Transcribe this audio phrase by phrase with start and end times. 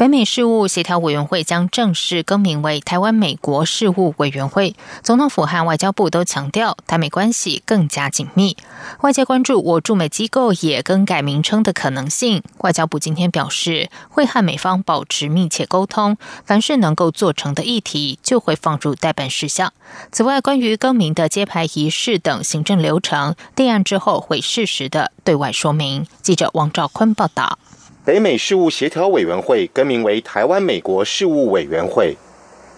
[0.00, 4.74] 北美事务协调委员会将正式更名为台湾美国事务委员会。
[5.02, 8.56] 总统府和外交部都强调，台美关系更加紧密。
[9.02, 12.42] 外界关注我驻美机构也更改名称的可能性。
[12.60, 19.74] 外交部今天表示，会和美方保持密切沟通，凡是能够做成的议题，就会放入代办事项。
[20.10, 26.06] 此外，关于更名的揭牌仪式等行政流程，定案之后会适时的对外说明。
[26.22, 27.58] 记者王兆坤报道。
[28.02, 32.16] 北美事务协调委员会更名为台湾美国事务委员会。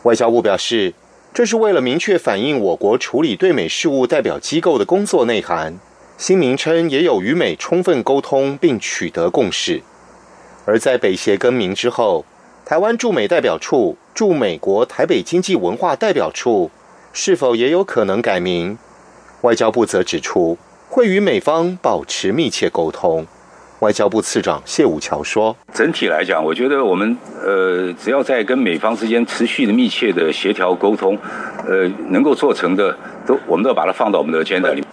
[0.03, 0.93] 外交部表示，
[1.33, 5.79] 这是为了明确反映我国处理对美事务代表机构的工作内涵。
[6.19, 9.81] 新名称也有与美充分沟通并取得共识。
[10.67, 12.25] 而在北协更名之后，
[12.65, 16.69] 台湾驻美代表处驻美国台北经济文化代表处
[17.13, 18.77] 是否也有可能改名？
[19.43, 23.25] 外交部则指出，会与美方保持密切沟通。
[23.83, 31.19] 外交部次长谢武桥说：“整体来讲，我觉得我们呃，只要在跟美方之间持续的密切的协调沟通，
[31.67, 34.85] 呃，能够做成的，都我们都要把它放到我们的 agenda 里。”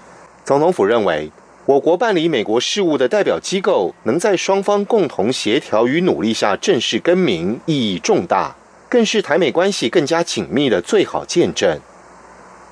[0.43, 1.31] 总统府认为，
[1.67, 8.55] 我国办理美国事务的代表机构能在双方共同协调与努力下正式更名，意义重大，
[8.89, 11.79] 更是台美关系更加紧密的最好见证。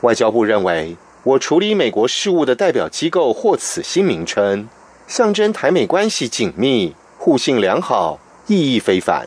[0.01, 4.67] 外交部认为，我处理美国事务的代表机构获此新名称。
[5.07, 9.25] 象征台美关系紧密、互信良好，意义非凡。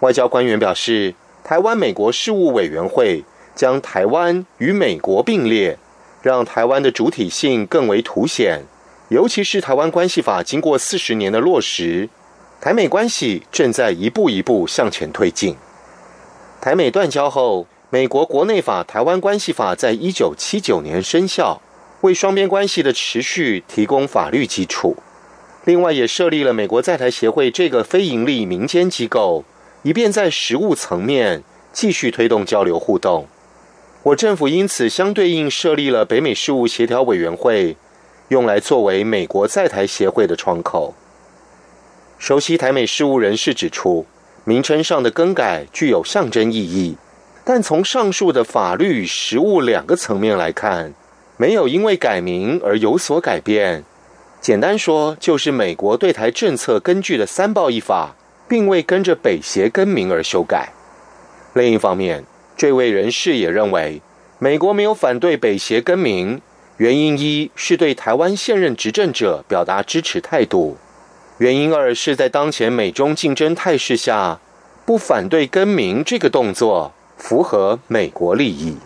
[0.00, 1.14] 外交官员表示，
[1.44, 3.22] 台湾美国事务委员会
[3.54, 5.78] 将台湾与美国并列，
[6.22, 8.64] 让台湾的主体性更为凸显。
[9.10, 12.08] 尤其是台湾关系法经过四十年的落实，
[12.60, 15.56] 台美关系正在一步一步向前推进。
[16.60, 21.62] 台美断交后，美国国内法台湾关系法在一九七九年生效。
[22.02, 24.96] 为双边关系的持续提供法律基础，
[25.64, 29.44] 另外也设立了美国在台协会这个非营利民间机构，
[29.82, 31.42] 以便在实务层面
[31.72, 33.26] 继续推动交流互动。
[34.04, 37.76] 我政府因此相对应设立了北美事务协调委员会，
[38.28, 40.94] 用来作为美国在台协会的窗口。
[42.16, 44.06] 熟悉台美事务人士指出，
[44.44, 46.96] 名称上的更改具有象征意义，
[47.44, 50.94] 但从上述的法律与实务两个层面来看。
[51.40, 53.84] 没有因为改名而有所改变，
[54.40, 58.16] 简单说就是美国对台政策根据的三报一法，
[58.48, 60.70] 并未跟着北协更名而修改。
[61.54, 62.24] 另一方面，
[62.56, 64.02] 这位人士也认为，
[64.40, 66.42] 美国没有反对北协更名，
[66.78, 70.76] 原因一是对台湾现任执政者表达支持态度，
[71.38, 74.40] 原因二是在当前美中竞争态势下，
[74.84, 78.76] 不反对更名这个动作符合美国利益。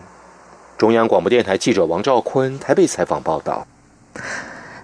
[0.83, 3.65] 中央广播电台记者王兆坤台北采访报道。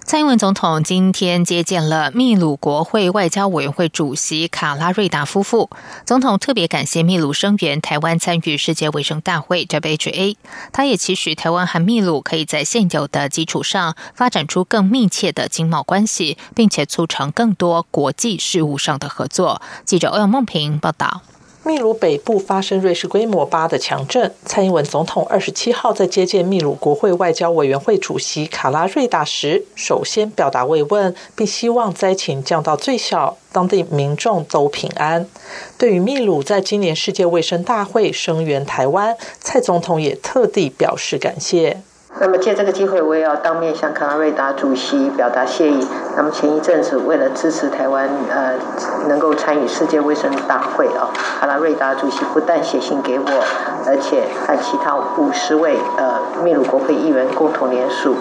[0.02, 5.68] 蔡英文总统今天接见了秘鲁国会外交委员会主席卡拉瑞达夫妇。
[6.06, 10.36] 总统特别感谢秘鲁声援台湾参与世界卫生大会 （WHA）。
[10.72, 19.60] 他也期许台湾和秘鲁可以在现有的基础上发展出更密切的经贸关系，并且促成更多国际事务上的合作。
[19.84, 21.20] 记者欧阳梦平报道。
[21.70, 24.34] 秘鲁北部发生瑞士规模八的强震。
[24.44, 35.24] 蔡英文总统二十七号在接见秘鲁国会外交委员会主席卡拉瑞达时，首先表达慰问，并希望灾情降到最小，当地民众都平安。
[35.78, 41.80] 对于秘鲁在今年世界卫生大会声援台湾，蔡总统也特地表示感谢。
[42.18, 45.86] 那么借这个机会，我也要当面向卡拉瑞达主席表达谢意。
[46.16, 48.52] 那么前一阵子，为了支持台湾呃
[49.08, 53.44] 能够参与世界卫生大会啊，卡拉瑞达主席不但写信给我，
[53.86, 58.16] 而且和其他五十位呃秘鲁国会议员共同联署。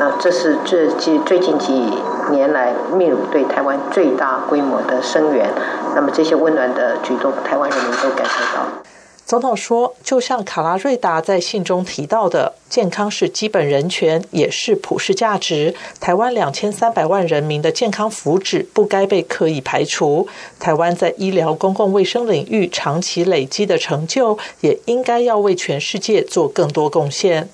[0.00, 1.92] 那这是这近最近几
[2.30, 5.48] 年来秘鲁对台湾最大规模的声援。
[5.94, 8.93] 那么这些温暖的举动，台湾人民都感受到。
[9.26, 15.74] 总统说：“就像卡拉瑞达在信中提到的，健康是基本人权，也是普世价值。
[15.98, 20.28] 台湾两千三百万人民的健康福祉不该被刻意排除。
[20.60, 27.48] 台湾在医疗公共卫生领域长期累积的成就，也应该要为全世界做更多贡献。”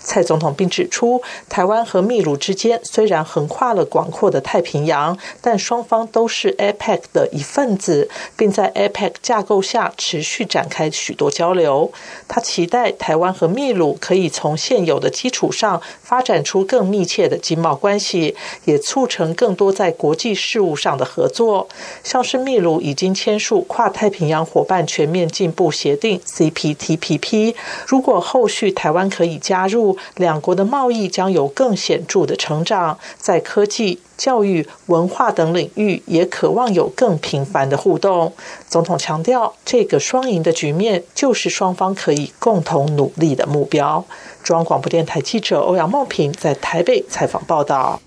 [0.00, 11.90] 蔡总统并指出，台湾和秘鲁之间虽然横跨了广阔的太平洋，但双方都是 APEC 的一份子，并在 APEC 架构下持续展开许多交流。
[12.28, 18.36] 他期待台湾和秘鲁可以从现有的基础上发展出更密切的经贸关系，
[18.66, 21.68] 也促成更多在国际事务上的合作。
[22.02, 27.54] 像是秘鲁已经签署跨太平洋伙伴全面进步协定 （CPTPP），
[27.86, 38.32] 如果后续台湾可以加加入，两国的贸易将有更显著的成长，在科技、教育、文化等领域也渴望有更频繁的互动。
[38.68, 44.04] 总统强调，这个双赢的局面就是双方可以共同努力的目标。
[44.42, 48.00] 中央广播电台记者欧阳梦平在台北采访报道。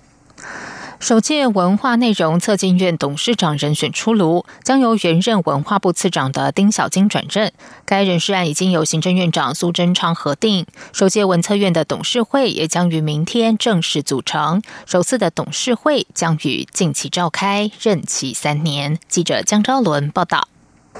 [1.00, 7.52] 首届文化内容策进院董事长人选出炉，将由原任文化部次长的丁小金转任。
[7.84, 10.66] 该人事案已经由行政院长苏贞昌核定。
[10.92, 14.60] 首届文策院的董事会也将于明天正式组成。
[14.86, 18.98] 首次的董事会将于近期召开，任期三年。
[19.08, 20.48] 记者江昭伦报道。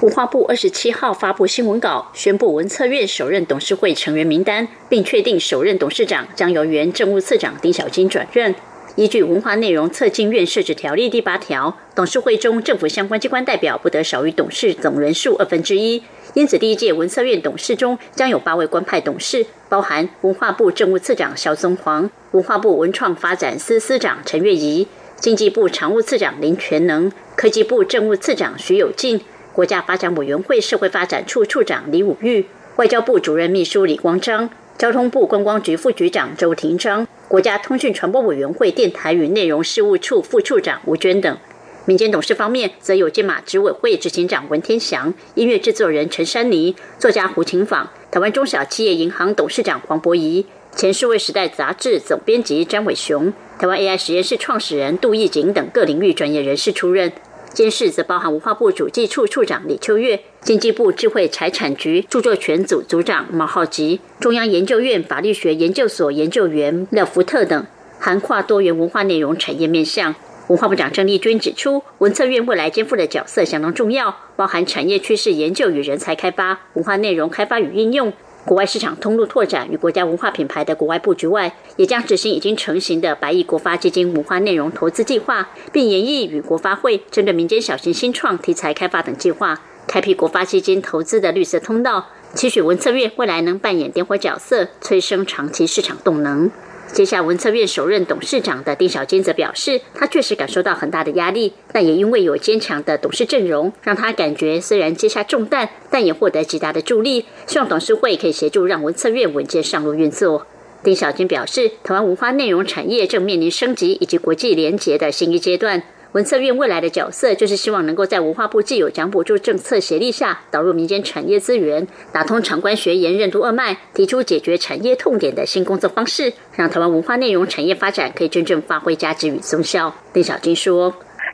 [0.01, 8.55] 文化部二十七号发布新闻稿，宣布文策院首任董事会成员名单，并确定首任董事长将由原政务次长丁小金转任。
[8.99, 16.03] 依据《文化内容策进院设置条例》第八条，董事会中政府相关机关代表不得少于董事总人数二分之一。
[16.33, 24.85] 因此，第一届文策院董事中将有八位官派董事，包含文化部政务次长肖宗煌、文化部文创发展司司长陈月仪、
[25.15, 29.21] 经济部常务次长林全能、科技部政务次长徐有进、
[29.53, 32.45] 国家发展委员会社会发展处处长李武玉、
[32.75, 37.07] 外交部主任秘书李光章、交通部观光局副局长周廷章。
[37.29, 41.37] 国家通讯传播委员会电台与内容事务处副处长吴娟等，
[41.85, 50.43] 民间董事方面则有金马执委会执行长文天祥、音乐制作人陈珊妮、作家胡琴舫、台湾中小企业银行董事长黄博仪、
[50.75, 57.11] 前数位时代杂志总编辑詹伟雄、台湾 AI 实验室创始人杜义景等各领域专业人士出任。
[57.53, 67.65] 监事则包含文化部主计处处长李秋月、经济部智慧财产局著作权组组长毛浩吉、中央研究院法律学研究所研究员廖福特等，
[67.99, 70.15] 涵跨多元文化内容产业面向。
[70.47, 78.11] 文化部长郑丽君指出，文策院未来肩负的角色相当重要，包含产业趋势研究与人才开发、文化内容开发与应用。
[78.45, 96.49] 国外市场通路拓展与国家文化品牌的国外布局外，也将执行已经成型的百亿国发基金文化内容投资计划，并研议与国发会针对民间小型新创题材开发等计划，开辟国发基金投资的绿色通道，期许文策院未来能扮演点火角色，催生长期市场动能。
[96.91, 107.25] 接下文策院首任董事长的丁小坚则表示，他确实感受到很大的压力，但也因为有坚强的董事阵容，让他感觉虽然接下重担，但也获得极大的助力。
[107.45, 110.45] 希望董事会可以协助让文策院稳健上路运作。
[110.83, 115.83] 丁小军表示，台湾文化内容产业正面临升级以及国际联结的新一阶段。
[116.13, 129.93] 文策院未来的角色，就是希望能够在文化部既有奖补助政策协力下，导入民间产业资源，打通长官学研任督二脉，提出解决产业痛点的新工作方式，让台湾文化内容产业发展可以真正发挥价值与综效。
[130.11, 130.89] 丁小金说：“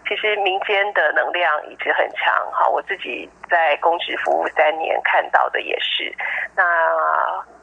[0.10, 6.14] 其实民间的能量一直很强，哈，我自己在公职服务三年看到的也是，
[6.54, 6.64] 那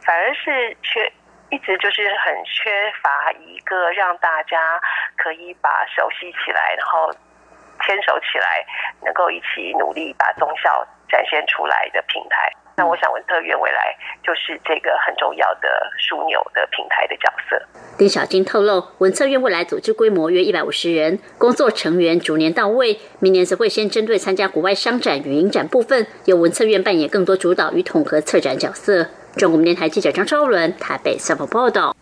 [0.00, 1.12] 反而是缺。”
[1.52, 4.81] 一直就是很缺乏一个让大家
[5.19, 7.12] 可以把手系起来，然后
[7.84, 8.64] 牵手起来，
[9.04, 12.50] 能够一起努力把中校展现出来的平台。
[12.75, 13.94] 那我想文特院未来
[14.25, 15.69] 就是这个很重要的
[15.99, 17.62] 枢纽的平台的角色。
[17.98, 22.98] 丁小金透露，文策院未来组织规模约一百五十人，工作成员逐年到位。
[23.20, 29.08] 明年则会先针对参加国外商展与影展部分，由文策院扮演更多主导与统合策展角色。
[29.36, 31.96] 中国电台记者张超伦台北采访报道。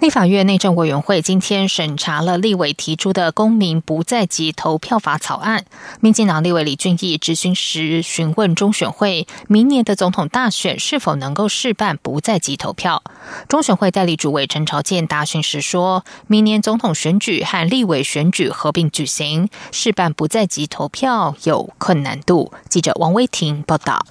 [0.00, 5.64] 立法院内政委员会今天审查了立委提出的公民不在籍投票法草案。
[6.00, 13.02] 民进党立委李俊毅质询时询问中选会，明年的总统大选是否能够试办不在籍投票？
[13.48, 22.52] 中选会代理主委陈朝健答询时说，明年总统选举和立委选举合并举行，试办不在籍投票有困难度。
[22.68, 24.04] 记者王威婷报道。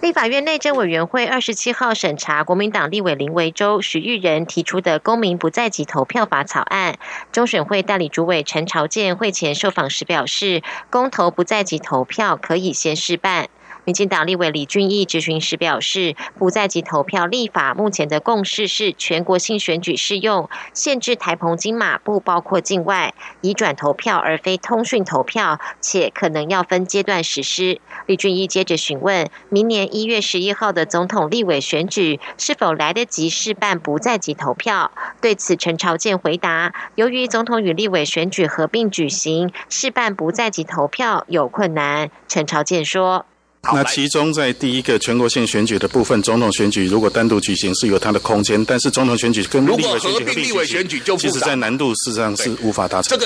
[0.00, 6.96] 立法院内政委员会二十七号审查国民党立委林维洲、许玉仁提出的公民不在籍投票法草案。
[7.32, 13.49] 中选会代理主委陈朝建会前受访时表示，公投不在籍投票可以先试办。
[13.84, 27.80] 民进党立委李俊毅质询时表示，不在籍投票立法目前的共识是全国性选举适用，限制台澎金马不包括境外移转投票而非通讯投票，且可能要分阶段实施。
[28.06, 34.90] 李俊毅接着询问，明年一月十一号的总统立委选举是否来得及试办不在籍投票？
[35.20, 42.10] 对此，陈朝健回答，由于总统与立委选举合并举行，试办不在籍投票有困难。
[42.28, 43.26] 陈朝健说。
[43.62, 53.18] 那其中在第一个全国性选举的部分，总统选举如果单独举行是有它的空间，但是总统选举跟立委选举合并举行，其实在难度事实上是无法达成。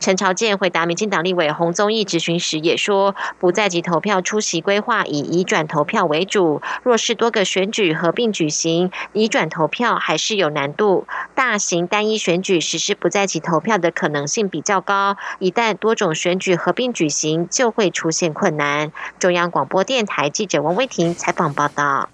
[0.00, 6.62] 陈朝健回答民进党立委洪宗义质询时也说，不在籍投票出席规划以移转投票为主。
[6.82, 11.06] 若是多个选举合并举行，移转投票还是有难度。
[11.34, 18.92] 大型单一选举实施不在籍投票的可能性比较高，一旦多种选举合并举行，就会出现困难。
[19.18, 22.08] 中央广播电台记者王威婷采访报道。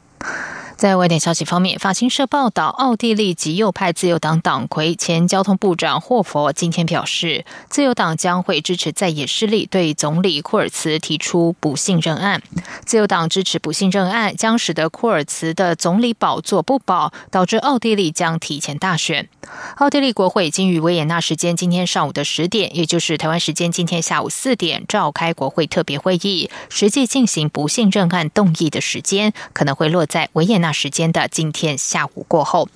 [0.77, 12.43] 在外电消息方面，法新社报道，奥地利极右派自由党党魁、前交通部长霍佛今天表示，自由党将会支持在野势力对总理库尔茨提出不信任案。
[12.85, 19.31] 自由党支持不信任案，将使得库尔茨的总理宝座不保，导致奥地利将提前大选。
[19.77, 30.66] 奥地利国会已经于维也纳时间今天上午的十点，也就是台湾时间今天下午四点召开国会特别会议，实际进行不信任案动议的时间可能会落在维也纳。
[30.67, 32.69] 那时间的今天下午过后，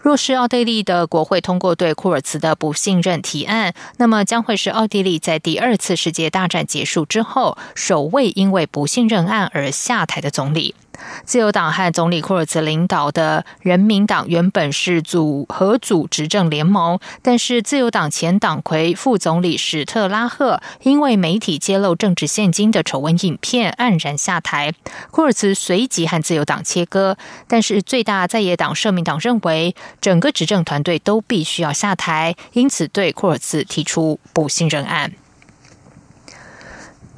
[0.00, 10.76] 若是奥地利的国会通过对库尔茨的不信任提案，那么将会是奥地利在第二次世界大战结束之后首位因为不信任案而下台的总理。
[11.24, 24.72] 自由党和总理库尔茨领导的人民党原本是组合组执政联盟，但是自由党前党魁副总理史特拉赫因为媒体揭露政治现金的丑闻影片黯然下台，
[25.10, 27.16] 库尔茨随即和自由党切割。
[27.48, 35.12] 但是最大在野党社民党认为整个执政团队都必须要下台，因此对库尔茨提出不信任案。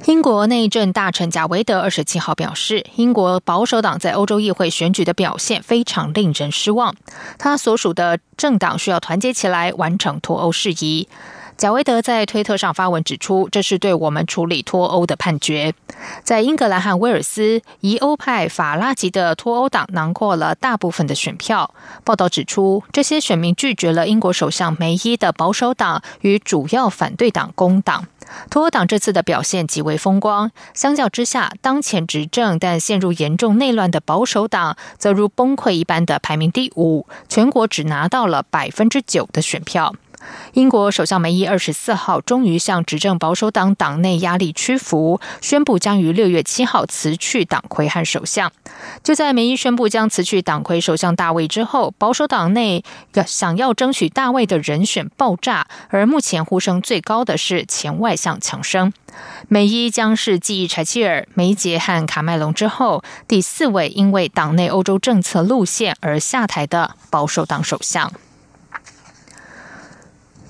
[0.03, 6.93] 英国内政大臣贾维德二十七号表示，英国保守党在欧洲议会选举的表现非常令人失望。
[7.39, 11.07] 他所属的政党需要团结起来完成脱欧事宜。
[11.57, 15.73] 贾维德在推特上发文指出，这是对我们处理脱欧的判决。
[16.21, 21.73] 在英格兰和威尔斯，疑欧派法拉吉的脱欧党囊括了大部分的选票。
[22.03, 28.05] 报道指出，这些选民拒绝了英国首相梅伊的保守党与主要反对党工党。
[28.49, 39.95] 脱欧党这次的表现极为风光，相较之下，当前执政但陷入严重内乱的保守党则如崩溃一般的排名第五，全国只拿到了百分之九的选票。
[40.53, 48.51] 英国首相梅伊二十四号终于向执政保守党党内压力屈服，宣布将于六月七号辞去党魁和首相。
[49.03, 52.83] 就在梅伊宣布将辞去党魁首相大卫之后，保守党内
[53.25, 58.93] 想要争取大卫的人选爆炸，而目前呼声最高的是前外相强生。
[59.47, 68.11] 梅伊将是继柴契尔、梅杰和卡麦隆之后第四位因为党内欧洲政策路线而下台的保守党首相。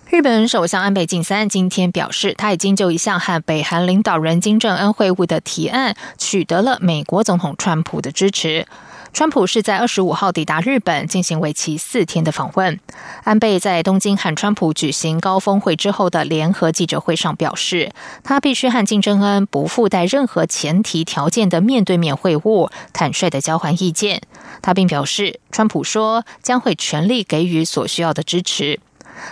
[0.07, 8.67] 日本首相安倍晋三今天表示，他已经就一项和北韩领导人金正恩会晤的提案取得了美国总统川普的支持。
[9.11, 12.79] 川普是在二十五号抵达日本，进行为期四天的访问。
[13.23, 17.91] 安倍在东京和川普举行高峰会之后的联合记者会上表示，
[18.23, 24.21] 他必须和金正恩不附带任何前提条件的面对面会晤，坦率的交换意见。
[24.61, 28.79] 他并表示，川普说将会全力给予所需要的支持。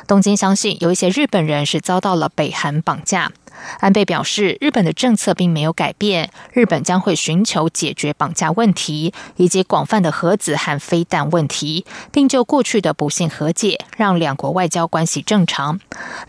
[0.08, 3.32] 东京相信有一些日本人是遭到了北韩绑架。
[3.80, 15.80] 安倍表示，日本的政策并没有改变，日本将会寻求解决绑架问题以及广泛的核子和飞弹问题，并就过去的不幸和解，让两国外交关系正常。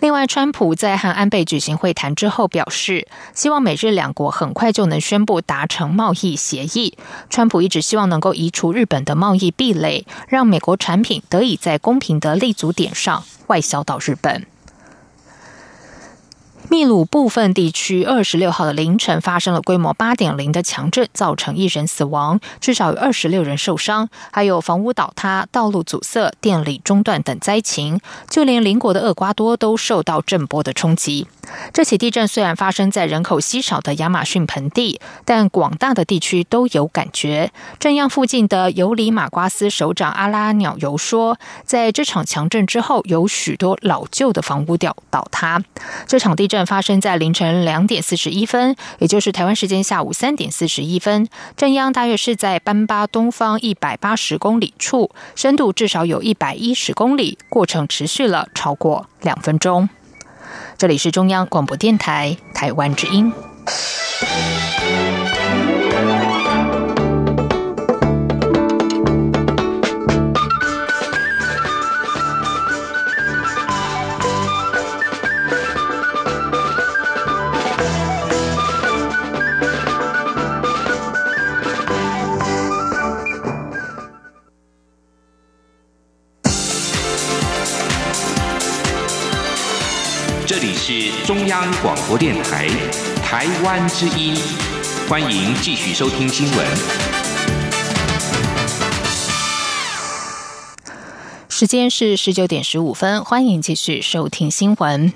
[0.01, 6.97] 另外，川普在和安倍举行会谈之后表示，希望美日两国很快就能宣布达成贸易协议。
[7.31, 14.47] 川普一直希望能够移除日本的贸易壁垒，让美国产品得以在公平的立足点上外销到日本。
[16.71, 28.01] 秘鲁部分地区二十六号的凌晨发生了规模八点零的强震，造成一人死亡，至少有二十六人受伤，还有房屋倒塌、道路阻塞、电力中断等灾情。
[28.29, 31.27] 就连邻国的厄瓜多都受到震波的冲击。
[31.73, 37.51] 这起地震虽然发生在人口稀少的亚马逊盆地，但广大的地区都有感觉。
[37.79, 45.63] 震央附近的尤里马瓜斯首长阿拉鸟尤说，在这场强震之后，有许多老旧的房屋掉倒塌。
[46.07, 51.29] 这场地震发生在凌晨两点四十一分，也就是台湾时间下午三点四十一分。
[51.57, 59.89] 震央大约是在班巴东方一百八十公里处，深度至少有一百一十公里，过程持续了超过两分钟。
[60.77, 63.33] 这里是中央广播电台台湾之音。
[90.87, 92.69] 是中央广播电台
[93.25, 94.37] 台湾之音，
[95.09, 96.67] 欢迎继续收听新闻。
[101.49, 105.11] 时间是十九点十五分，欢迎继续收听新闻。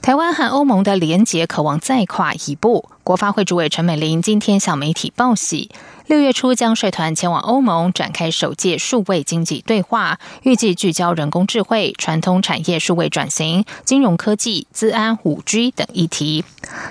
[0.00, 5.72] 台湾和欧盟的连结渴望再跨一步，国发会主委陈美玲今天向媒体报喜。
[6.06, 16.44] 六月初将率团前往欧盟展开首届数位经济对话，预计聚焦人工智慧、传统产业数位转型、金融科技、资安、五 G 等议题。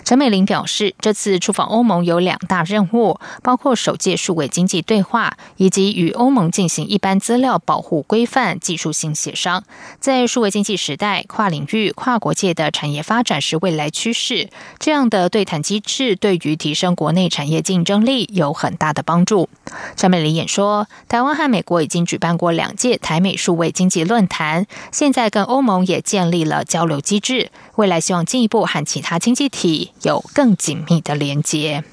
[0.04, 9.64] 陈美玲表示，这次出访欧盟有两大任务，包括首届数位经济对话，以及与欧盟进行一般资料保护规范技术性协商。
[10.00, 19.03] 在数位经济时代，跨领域、跨国界的产业发展是未来趋势，这样的对谈机制对于提升国内产业竞争力有很大的。
[19.04, 19.48] 帮助。
[19.96, 31.84] 张美玲演说，台湾和美国已经举办过两届台美数位经济论坛，现在跟欧盟也建立了交流机制，未来希望进一步和其他经济体有更紧密的连接。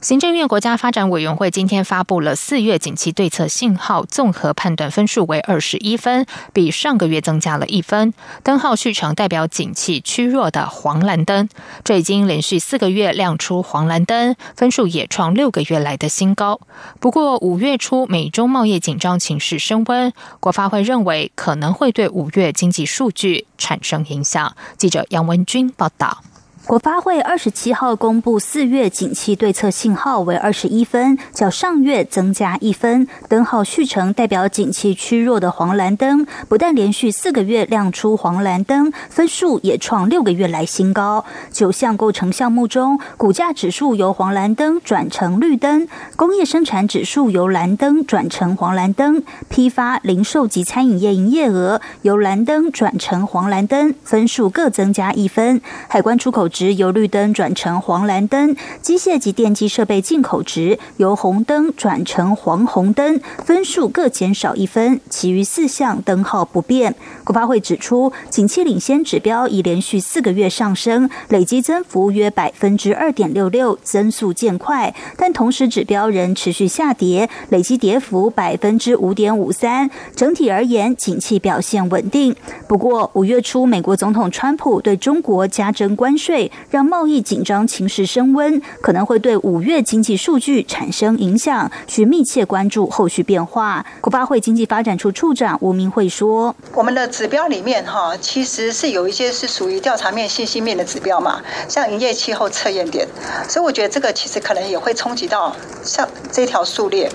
[0.00, 8.14] 行政院国家发展委员会今天发布了四月景气对策信号综合判断分数为二十一分，比上个月增加了一分。
[8.44, 11.48] 灯号续成代表景气趋弱的黄蓝灯，
[11.82, 16.60] 这已经连续四个月亮出黄蓝灯，分数也创六个月来的新高。
[17.00, 24.54] 不过五月初美中贸易紧张情势升温，国发会认为可能会对五月经济数据产生影响。
[24.76, 26.22] 记者杨文君报道。
[26.68, 33.08] 国发会二十七号公布四月景气对策信号为二十一分，较上月增加一分。
[33.26, 41.24] 灯号续成代表景气趋弱的黄蓝灯，不但连续四个月亮出黄蓝灯，分数也创六个月来新高。
[41.50, 55.62] 九项构成项目中，股价指数由黄蓝灯转成绿灯，工业生产指数由蓝灯转成黄蓝灯，批发、零售及餐饮业营业额由蓝灯转成黄蓝灯，分数各增加一分。
[55.88, 56.46] 海关出口。
[56.58, 66.96] 值由绿灯转成黄蓝灯，机械及电机设备进口值由红灯转成黄红灯，分数各减少一分，其余四项灯号不变。
[67.22, 79.88] 国发会指出，景气领先指标已连续四个月上升，累计增幅约百分之二点六六，增速渐快，但同时指标仍持续下跌，累计跌幅百分之五点五三。
[80.16, 82.34] 整体而言，景气表现稳定。
[82.66, 86.47] 不过，五月初美国总统川普对中国加征关税。
[86.70, 93.84] 让贸易紧张情势升温，可能会对五月经济数据产生影响，需密切关注后续变化。
[94.00, 103.06] 国发会经济发展处处长吴明慧说：“我们的指标里面哈，其实是有一些是属于调查面、信息面的指标嘛，像营业气候测验点，
[103.48, 107.10] 所以我觉得这个其实可能也会冲击到像这条数列。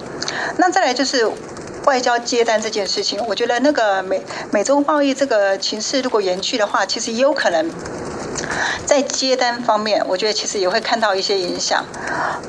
[0.58, 1.30] 那再来就是
[1.86, 7.66] 外交接单这件事情，我觉得那个美美洲贸易这个情势如果延续的话，其实也有可能。”
[8.86, 11.84] 在接单方面，我觉得其实也会看到一些影响，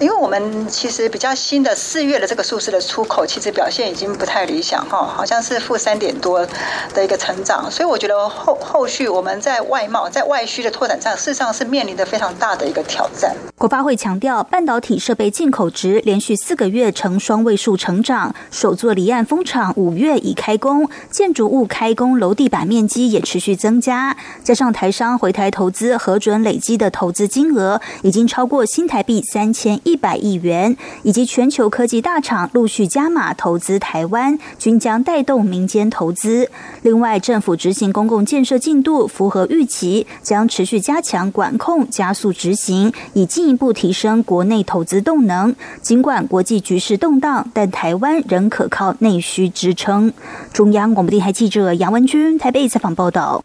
[0.01, 6.47] 因为我们其实比较新的四月的这个数字的出口，其实表现已经不太理想哈，好像是负三点多
[6.93, 13.35] 的一个成长，所以我觉得后后续我们在外贸在外需的拓展上，事实上是面临的非常大的一个挑战。
[13.57, 25.74] 国发会强调，半导体设备进口值连续四个月呈双位数成长，首座离岸风场五月已开工，建筑物开工楼地板面积也持续增加，加上台商回台投。
[25.75, 36.49] 资核准累积的投资金额已经超过新台币三千一百亿元，以及全球科技大厂陆续加码投资台湾，均将带动民间投资。
[36.83, 45.55] 另外，政府执行公共建设进度符合预期，将持续加强管控，加速执行，以进一步提升国内投资动能。
[45.83, 50.13] 尽管国际局势动荡，但台湾仍可靠内需支撑。
[50.53, 53.45] 中央广播电台记者杨文君台北采访报道。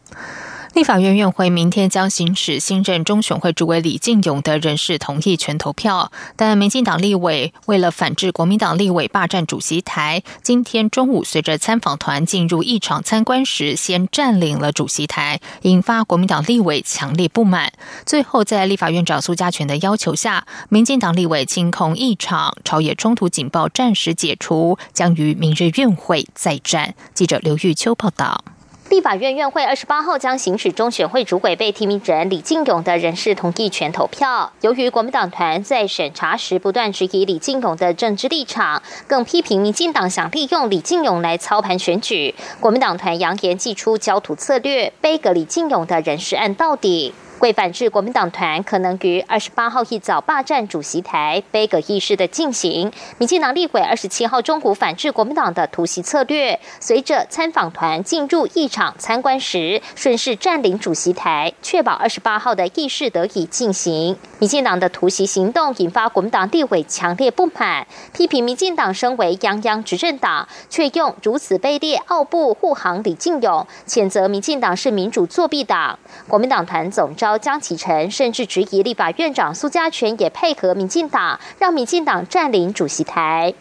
[0.80, 17.74] 立法院院会明天将行使新任中选会主委李进勇的人事同意权投票，但民进党立委为了反制国民党立委霸占主席台，今天中午随着参访团进入议场参观时，先占领了主席台，引发国民党立委强烈不满。
[18.06, 26.96] 最后在立法院长苏家全的要求下，民进党立委清空议场，朝野冲突警报暂时解除，将于明日院会再战。
[27.14, 28.42] 记者刘玉秋报道。
[28.90, 34.52] 立法院院会二十八号将行使中选会主委被提名人李进勇的人事同意权投票。
[34.62, 47.14] 由于国民党团在审查时不断质疑李进勇的政治立场，更批评民进党想利用李进勇来操盘选举，国民党团扬言祭出焦土策略，背个李进勇的人事案到底。
[47.40, 64.18] 为反制国民党团可能于二十八号一早霸占主席台、杯葛议事的进行，民进党立委二十七号中午反制国民党的突袭策略，随着参访团进入议场参观时，顺势占领主席台，确保二十八号的议事得以进行。
[64.40, 75.98] 民进党的突袭行动引发国民党立委强烈不满，批评民进党身为泱泱执政党，却用如此卑劣傲步护航李进勇，谴责民进党是民主作弊党。
[76.28, 77.29] 国民党团总召。
[77.38, 83.54] 江启臣甚至质疑立法院长苏家全也配合民进党，让民进党占领主席台。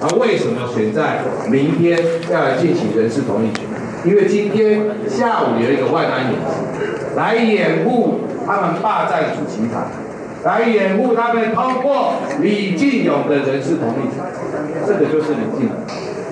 [0.00, 1.98] 那为什么选在明天
[2.30, 3.64] 要来进行人事同意权？
[4.04, 9.80] 因为今天下午有一个万安演习，来掩护他们霸占主席台，
[10.44, 14.24] 来掩护他们通过李进勇的人事同意权，
[14.86, 15.68] 这个就是李进。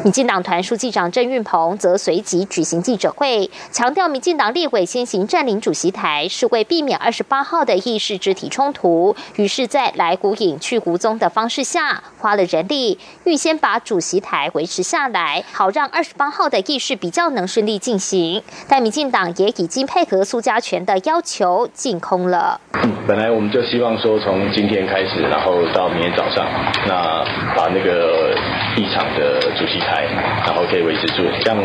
[0.05, 9.17] 民进党团书记长郑运鹏则随即举行记者会，强调民进党立委先行占领主席台，是为避免二十八号的议事肢体冲突。
[9.37, 18.43] 于是，在来古影去胡宗的方式下，花了人力，预先把主席台维持下来，好让二十八号的议事比较能顺利进行。
[18.69, 22.61] 但民进党也已经配合苏家全的要求，进空了。
[23.09, 26.47] 本来我们就希望说，从今天开始，然后到明天早上，
[26.87, 27.25] 那
[27.57, 28.37] 把那个
[28.77, 30.05] 议场的主席台。
[30.47, 31.57] 然后可以维持住，这样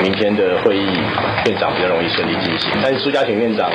[0.00, 0.86] 明天的会议
[1.46, 2.70] 院长比较容易顺利进行。
[2.82, 3.70] 但是苏家庭院长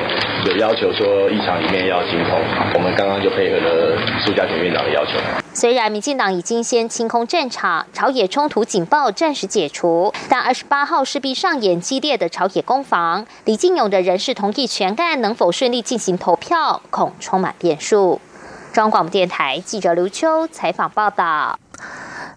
[0.46, 2.40] 有要求说，议场里面要清空，
[2.74, 5.12] 我们刚刚就配合了苏家庭院长的要求。
[5.54, 13.26] 虽然民进党已经先清空战场，朝野冲突警报暂时解除，但二十八号势必上演激烈的朝野攻防。
[13.46, 18.22] 李进勇的人事同意全案能否顺利进行投票，恐充满变数。
[18.74, 21.58] 中央广播电台记者刘秋采访报道。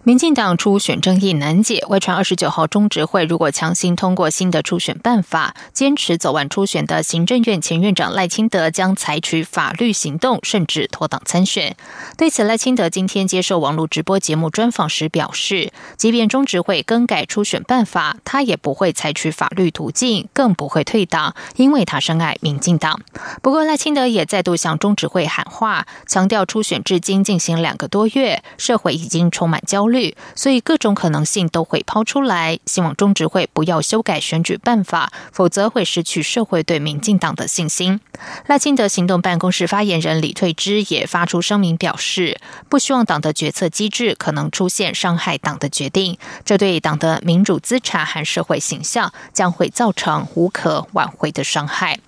[0.03, 11.75] 民进党初选争议难解，外传二十九号中执会如果强行通过新的初选办法，坚持走完初选的行政院前院长赖清德将采取法律行动，甚至脱党参选。
[12.17, 23.01] 对此，赖清德今天接受网络直播节目专访时表示，即便中执会更改初选办法，他也不会采取法律途径，更不会退党，因为他深爱民进党。
[23.41, 29.88] 不过，赖清德也再度向中执会喊话，强调初选至今进行两个多月，社会已经充满焦。
[29.89, 32.59] 虑，所以各种可能性都会抛出来。
[32.65, 37.99] 希望中执会不要修改选举办法，否则会失去社会对民进党的信心。
[38.47, 51.99] 赖清德行动办公室发言人李退之也发出声明表示，不希望党的决策机制可能出现伤害党的决定，这对党的民主资产和社会形象将会造成无可挽回的伤害。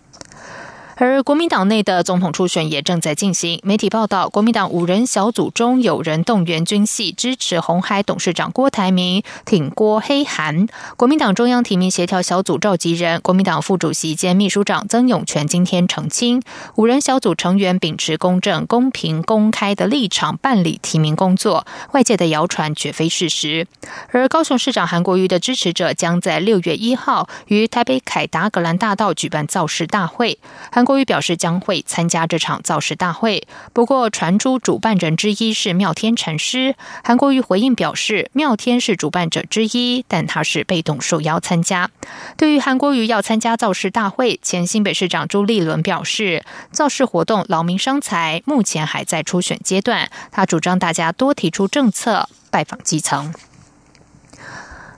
[1.04, 3.60] 而国民党内的总统初选也正在进行。
[3.64, 10.68] 媒体报道，国民党五人小组中有人动员军系支持红海董事长郭台铭挺郭黑韩。
[10.98, 16.40] 国民党中央提名协调小组召集人、国民党副主席兼秘书长曾永权今天澄清，
[16.76, 23.66] 五人小组成员秉持公正、公平、公开的立场办理提名工作，外界的谣传绝非事实。
[24.12, 30.38] 而高雄市长韩国瑜的支持者将在六月一号于台北凯达格兰大道举办造势大会。
[30.72, 36.76] 韩国瑜表示将会参加这场造势大会，不过传出主办人之一是妙天禅师。
[37.04, 41.90] 韩国瑜回应表示，妙天是主办者之一，但他是被动受邀参加。
[42.38, 50.10] 对于韩国瑜要参加造势大会，前新北市长朱立伦表示，造势活动劳民伤财，目前还在初选阶段。
[50.32, 53.34] 他主张大家多提出政策，拜访基层。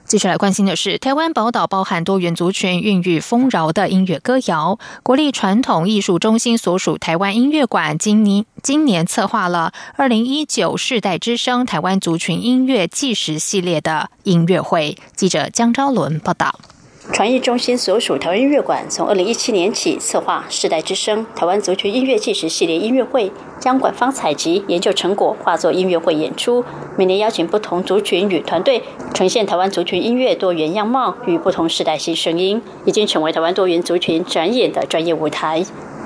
[0.06, 4.78] 接下来关心的是，台湾宝岛包含多元族群、孕育丰饶的音乐歌谣。
[5.02, 14.96] 国立传统艺术中心所属台湾音乐馆，今年今年策划了二零一九世代之声台湾族群音乐纪实系列的音乐会。
[15.16, 16.54] 记者江昭伦报道。
[17.12, 26.64] 传艺中心所属台湾音乐馆从二零一七年起策划“世代之声”台湾族群音乐纪实系列音乐会，将馆方采集研究成果化作音乐会演出。
[26.96, 35.62] 每年邀请不同族群与团队，呈现台湾族群音乐多元样貌与不同时代新声音，已经成为台湾多元族群展演的专业舞台。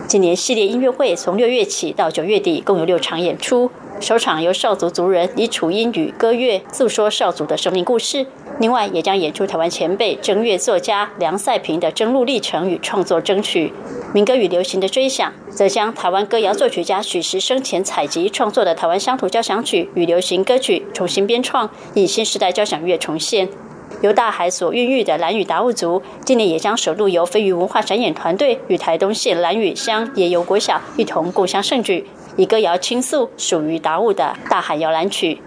[0.08, 3.70] 今年系列音乐会从六月起到九月底，共有六场演出。
[4.00, 8.24] 首场由少族族人以楚音与歌乐诉说少族的生命故事。
[8.58, 13.70] 另外，也将演出台湾前辈正乐作家梁赛平的征路历程与创作争取，
[14.14, 23.46] 民歌与流行的追想，则将台湾歌谣作曲家许时生前采集创作的台湾乡土交响曲与流行歌曲重新编创，以新时代交响乐重现。
[24.00, 35.40] 由大海所孕育的蓝屿达悟族，今年也将首度由飞鱼文化展演团队与台东县蓝屿乡野游国小一同共襄盛举，以歌谣倾诉属于达悟的大海摇篮曲。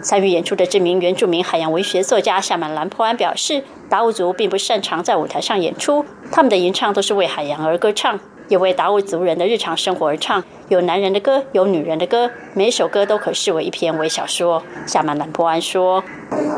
[0.00, 10.44] 参与演出的知名原住民海洋文学作家夏满兰坡安表示，达悟族并不擅长在舞台上演出，他们的吟唱都是为海洋而歌唱，也为达悟族人的日常生活而唱。
[10.68, 14.62] 有男人的歌，有女人的歌，每一首歌都可视为一篇微小说。
[14.86, 16.04] 夏满兰波安说：“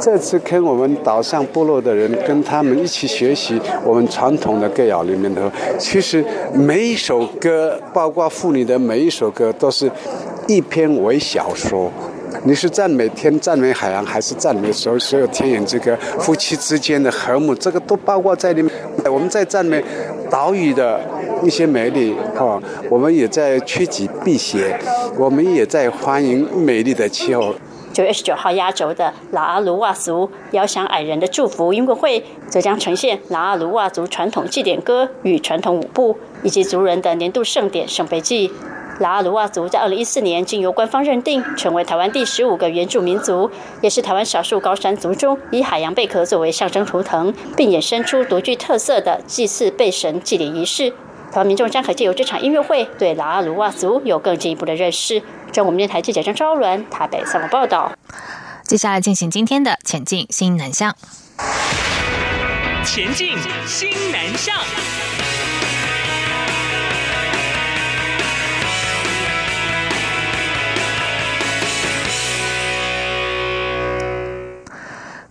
[0.03, 9.89] 这次跟我们岛上部落的人，跟他们一起学习我们传统的歌谣里面的，其实每一首歌，包括妇女的每一首歌，都是
[10.49, 11.93] 一篇微小说。”
[12.45, 17.55] 你是赞美天、赞美海洋，还是赞美所有所有天眼这个夫妻之间的和睦？
[17.55, 18.73] 这个都包括在里面。
[19.05, 19.83] 我们在赞美
[20.31, 21.01] 岛屿的
[21.43, 24.79] 一些美丽，哈，我们也在趋吉避邪，
[25.19, 27.55] 我们也在欢迎美丽的气候。
[27.93, 38.53] 九月十九号压轴的拉阿卢瓦族遥想矮人的祝福音乐会，则将呈现拉阿卢瓦族传统祭典歌与传统舞步，以及族人的年度盛典圣杯祭。
[39.01, 50.91] 拉阿鲁哇族在二零一四年经由官方认定，成为台湾第十五个原住民族，也是台湾少数高山族中以海洋贝壳作为象征图腾，并衍生出独具特色的祭祀贝神祭典仪式。
[51.33, 55.23] 台湾民众将可借由这场音乐会，对拉阿鲁哇族有更进一步的认识。
[55.51, 57.91] 中国电台记者张昭伦台北采访报道。
[58.65, 60.95] 接下来进行今天的前进新南向。
[62.85, 63.31] 前进
[63.67, 64.55] 新南向。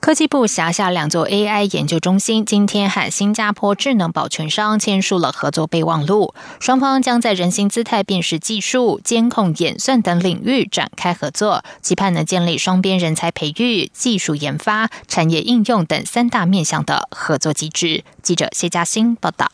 [0.10, 18.04] 科技部辖下两座 AI 研究中心今天和新加坡智能保全商签署了合作备忘录，双方将在人形姿态辨识技术、监控演算等领域展开合作，期盼能建立双边人才培育、技术研发、产业应用等三大面向的合作机制。
[18.24, 19.52] 记者谢嘉欣报道。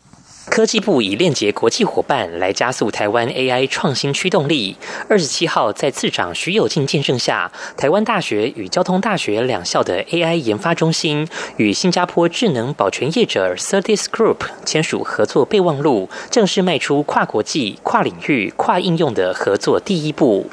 [0.50, 4.78] 科技部以链接国际伙伴来加速台湾 AI 创新驱动力。
[5.10, 11.28] 二十七号在次长徐有进见证下，台湾大学与交通大学两校的 AI 研发中心
[11.58, 20.50] 与新加坡智能保全业者 Certis Group 签署合作备忘录，正式迈出跨国际、跨领域、跨应用的合作第一步。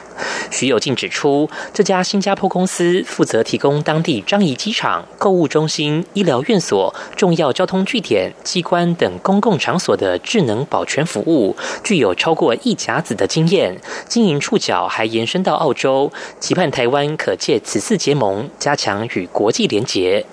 [0.53, 20.25] 徐友进指出，这家新加坡公司负责提供当地樟宜机场、购物中心、医疗院所、重要交通据点、机关等公共场所的智能保全服务，具有超过一甲子的经验，经营触角还延伸到澳洲，期盼台湾可借此次结盟，加强与国际连结。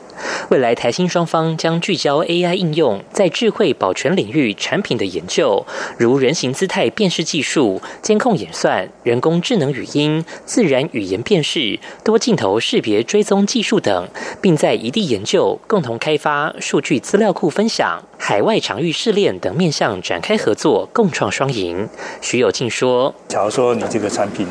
[0.50, 5.66] 未来台新双方将聚焦 AI 应用在智慧保全领域产品的研究，
[5.98, 14.08] 如人形姿态辨识技术、监控演算、人工智能语音、自然语言辨识、多镜头识别追踪技术等，
[14.42, 21.88] 并在一地研究、共同开发、数据资料库分享、海外场域试炼等面向展开合作，共创双赢。
[22.20, 24.46] 徐有进说：“假如说你这个产品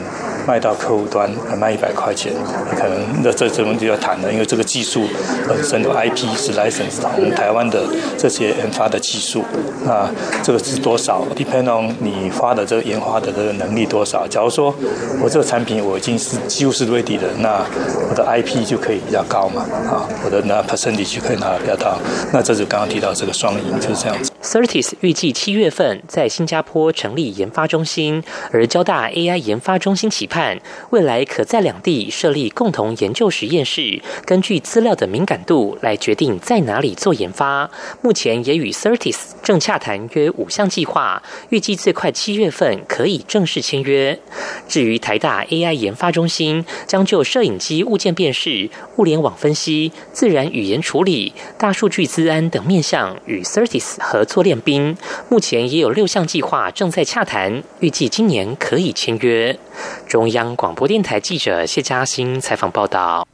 [0.47, 2.33] 卖到客户端卖一百块钱，
[2.77, 5.07] 可能那这这东西要谈了，因为这个技术。”
[5.47, 7.85] 本身的 IP 是 license 我们台湾的
[8.17, 9.45] 这些研发的技术，
[9.85, 10.11] 那
[10.43, 14.27] 这个是多少？depend on 你发的这个研发的这个能力多少？
[14.27, 14.75] 假如说
[15.23, 17.65] 我这个产品我已经是几乎是 ready 的，那
[18.11, 21.99] 我的 IP 就可以比较高嘛，啊，我的那 percentage 就可以拿得比较高。
[22.33, 24.38] 那这就刚刚提到这个双赢就是这样子。
[24.49, 30.59] Certis 预计七月份在新加坡成立研发中心，而交大 AI 研发中心期盼
[30.89, 37.71] 未来可在两地设立共同研究实验室，根据资料的敏感度来决定在哪里做研发。
[38.01, 44.19] 目前也与 Certis 正洽谈约五项计划，预计最快七月份可以正式签约。
[44.67, 54.38] 至于台大 AI 研发中心，将就摄影机物件辨识、物联网分析、自然语言处理、大数据资安等面向与 Certis 合作。
[54.43, 54.97] 练兵，
[55.29, 59.59] 目前也有六项计划正在洽谈，预计今年可以签约。
[60.07, 63.27] 中央广播电台记者谢嘉欣采访报道。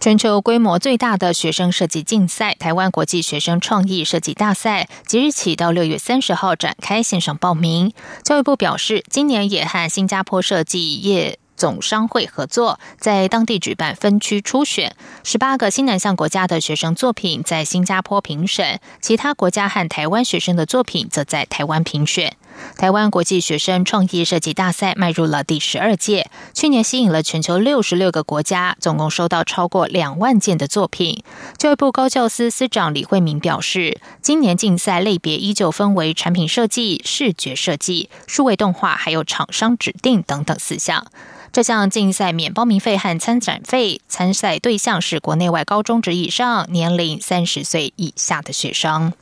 [0.00, 7.90] 全球规模最大的学生设计竞赛——台湾国际学生创意设计大赛，即日起到六月三十号展开线上报名。
[8.22, 11.38] 教育部表示，今年也和新加坡设计业。
[11.56, 22.36] 总商会合作，在当地举办分区初选，十八个新南向国家的学生作品在新加坡评审，其他国家和台湾学生的作品则在台湾评选。
[22.76, 31.24] 台湾国际学生创意设计大赛迈入了第十二届，去年吸引了全球六十六个国家，总共收到超过两万件的作品。
[31.58, 41.06] 教育部高教司司长李惠明表示，今年竞赛类别依旧分为产品设计、视觉设计、数位动画，还有厂商指定等等四项。
[41.54, 49.12] 这项竞赛免报名费和参展费，参赛对象是国内外高中职以上、年龄三十岁以下的学生。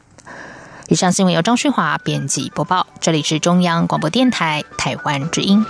[0.88, 5.62] 以上新闻由张旭华编辑播报，这里是中央广播电台台湾之音。